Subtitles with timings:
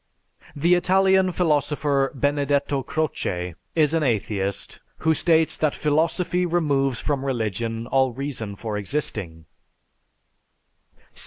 [0.55, 7.85] The Italian philosopher Benedetto Croce is an atheist who states that philosophy removes from religion
[7.85, 9.45] all reason for existing.